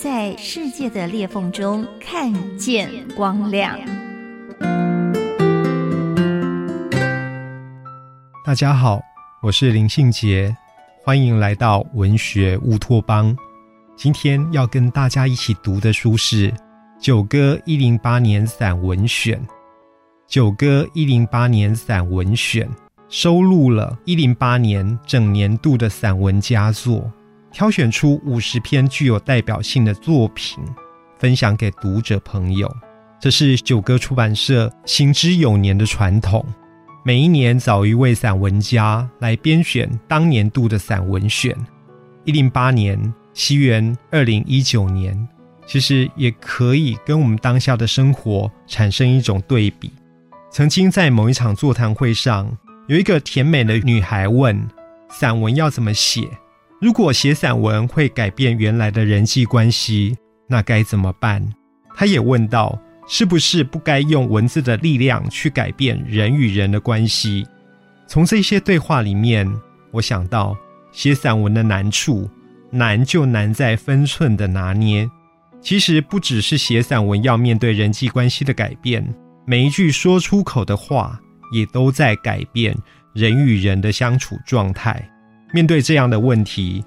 [0.00, 3.76] 在世界的裂缝中看见光亮。
[8.46, 9.00] 大家好，
[9.42, 10.56] 我是林信杰，
[11.02, 13.36] 欢迎来到文学乌托邦。
[13.96, 16.48] 今天要跟大家一起读的书是
[17.00, 19.36] 《九歌一零八年散文选》。
[20.28, 22.68] 《九歌一零八年散文选》
[23.08, 27.10] 收录了一零八年整年度的散文佳作。
[27.50, 30.58] 挑选出五十篇具有代表性的作品，
[31.18, 32.72] 分享给读者朋友。
[33.20, 36.44] 这是九歌出版社行之有年的传统，
[37.04, 41.56] 每一年找一位散文家来编选当年度的散文选。
[42.24, 45.26] 一零八年，西元二零一九年，
[45.66, 49.90] 其实也可以跟我们当下的生活产生一种对比。
[50.50, 54.68] 曾经在某一场座谈会上，有一个甜美的女孩问
[55.10, 56.28] ：“散文要怎么写？”
[56.80, 61.44] 如果写散文会改变原来的人际关系，那该怎么办？
[61.96, 67.44] 他也问道：“是不是不该用文字的力量去改变人与人的关系？”
[68.06, 69.50] 从这些对话里面，
[69.90, 70.56] 我想到
[70.92, 72.30] 写散文的难处，
[72.70, 75.10] 难就难在分寸的拿捏。
[75.60, 79.04] 其实不只是写散文要面对人际关系的改变，
[79.44, 81.18] 每一句说出口的话，
[81.52, 82.76] 也都在改变
[83.12, 85.10] 人与人的相处状态。
[85.52, 86.84] 面对这样的问题，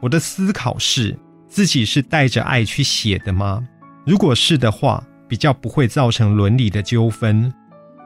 [0.00, 1.16] 我的思考是：
[1.48, 3.66] 自己是带着爱去写的吗？
[4.06, 7.52] 如果是的话，比较不会造成伦理的纠纷。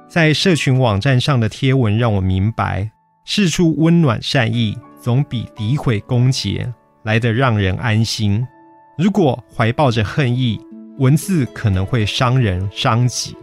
[0.08, 2.90] 在社群网站上的贴文让我明白，
[3.24, 6.66] 事出温暖善意，总比诋毁攻讦
[7.02, 8.46] 来得让人安心。
[8.96, 10.58] 如果怀抱着恨意，
[10.98, 13.36] 文字可能会伤人伤己。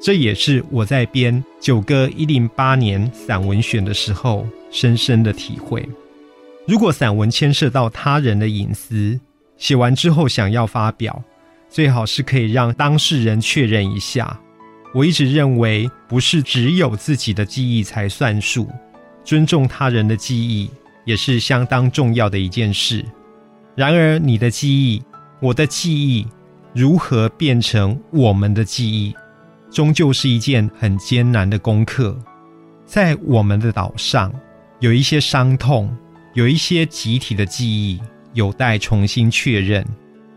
[0.00, 5.88] 这也是我在编《九歌一零八年散文选》的时候深深的体会。
[6.66, 9.20] 如果散文牵涉到他人的隐私，
[9.58, 11.22] 写完之后想要发表，
[11.68, 14.38] 最好是可以让当事人确认一下。
[14.94, 18.68] 我一直认为，不是只有自己的记忆才算数，
[19.24, 20.70] 尊重他人的记忆
[21.04, 23.04] 也是相当重要的一件事。
[23.74, 25.02] 然而，你的记忆，
[25.40, 26.26] 我的记忆，
[26.72, 29.14] 如何变成我们的记忆，
[29.70, 32.16] 终究是一件很艰难的功课。
[32.86, 34.32] 在我们的岛上，
[34.78, 35.94] 有一些伤痛。
[36.34, 38.00] 有一些集体的记忆
[38.32, 39.86] 有待重新确认，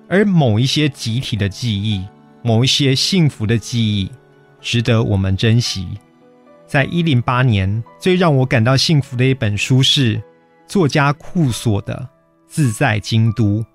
[0.08, 2.06] 而某一些集体的记忆，
[2.44, 4.12] 某一些幸福的记忆，
[4.62, 5.88] 值得我们珍惜。
[6.68, 10.22] 在一零八年，最让我感到幸福的一本书是
[10.68, 11.96] 作家库索的
[12.48, 13.60] 《自在京都》。《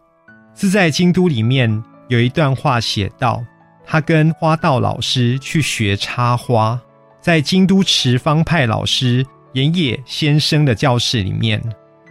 [0.55, 3.45] 自在京都》里面有一段话写道：
[3.85, 6.81] 他跟花道老师去学插花，
[7.21, 11.61] 在京都池方派老师岩野先生的教室里面。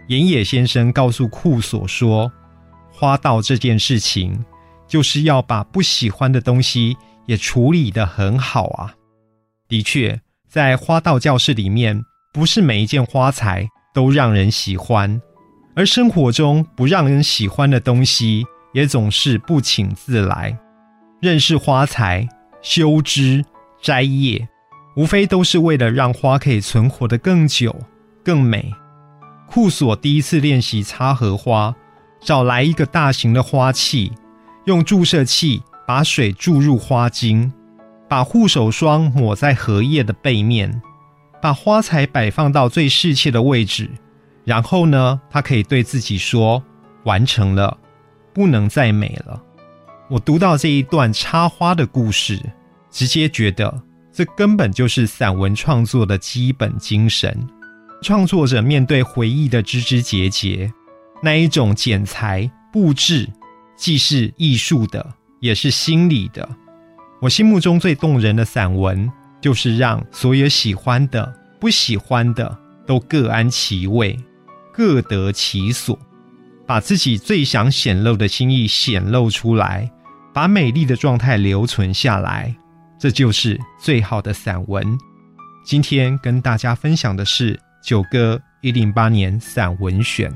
[0.08, 2.30] 岩野先生告诉库索说
[2.92, 4.44] ：“花道这件事情，
[4.86, 6.96] 就是要把不喜欢的东西
[7.26, 8.94] 也处理得很好啊。”
[9.68, 12.02] 的确，在花道教室里面，
[12.32, 15.20] 不是每一件花材都让人喜欢，
[15.74, 20.58] 而生活中不让人喜欢的东西，也总是不请自来。
[21.20, 22.28] 认识花材、
[22.60, 23.44] 修枝、
[23.80, 24.46] 摘叶，
[24.96, 27.74] 无非都是为了让花可以存活得更久、
[28.22, 28.74] 更美。
[29.52, 31.76] 库索第一次练习插荷花，
[32.22, 34.10] 找来一个大型的花器，
[34.64, 37.52] 用注射器把水注入花茎，
[38.08, 40.80] 把护手霜抹在荷叶的背面，
[41.42, 43.90] 把花材摆放到最适切的位置，
[44.46, 46.62] 然后呢，他可以对自己说
[47.04, 47.76] ：“完成了，
[48.32, 49.38] 不能再美了。”
[50.08, 52.40] 我读到这一段插花的故事，
[52.90, 57.46] 直接觉得这根本就是散文创作的基本精神。
[58.02, 60.70] 创作者面对回忆的枝枝节节，
[61.22, 63.30] 那一种剪裁布置，
[63.76, 66.46] 既是艺术的，也是心理的。
[67.20, 69.08] 我心目中最动人的散文，
[69.40, 74.18] 就是让所有喜欢的、不喜欢的都各安其位，
[74.74, 75.96] 各得其所，
[76.66, 79.88] 把自己最想显露的心意显露出来，
[80.34, 82.52] 把美丽的状态留存下来，
[82.98, 84.98] 这就是最好的散文。
[85.64, 87.56] 今天跟大家分享的是。
[87.82, 90.32] 九歌一零八年散文选。